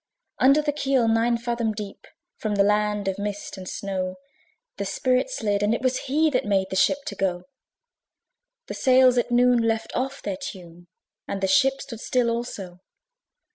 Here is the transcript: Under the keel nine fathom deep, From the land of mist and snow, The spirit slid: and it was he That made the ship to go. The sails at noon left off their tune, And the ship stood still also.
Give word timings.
Under 0.39 0.63
the 0.63 0.71
keel 0.71 1.07
nine 1.07 1.37
fathom 1.37 1.73
deep, 1.73 2.07
From 2.35 2.55
the 2.55 2.63
land 2.63 3.07
of 3.07 3.19
mist 3.19 3.55
and 3.55 3.69
snow, 3.69 4.15
The 4.77 4.85
spirit 4.85 5.29
slid: 5.29 5.61
and 5.61 5.75
it 5.75 5.81
was 5.83 6.05
he 6.09 6.31
That 6.31 6.43
made 6.43 6.71
the 6.71 6.75
ship 6.75 7.05
to 7.05 7.13
go. 7.13 7.43
The 8.65 8.73
sails 8.73 9.19
at 9.19 9.29
noon 9.29 9.61
left 9.61 9.91
off 9.95 10.23
their 10.23 10.37
tune, 10.37 10.87
And 11.27 11.39
the 11.39 11.47
ship 11.47 11.79
stood 11.83 11.99
still 11.99 12.31
also. 12.31 12.79